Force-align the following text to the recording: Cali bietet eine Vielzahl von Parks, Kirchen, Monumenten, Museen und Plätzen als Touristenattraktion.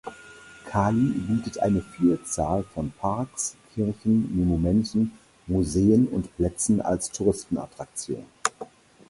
Cali 0.65 1.09
bietet 1.11 1.59
eine 1.59 1.83
Vielzahl 1.83 2.63
von 2.73 2.89
Parks, 2.99 3.55
Kirchen, 3.75 4.35
Monumenten, 4.35 5.11
Museen 5.45 6.07
und 6.07 6.35
Plätzen 6.37 6.81
als 6.81 7.11
Touristenattraktion. 7.11 8.25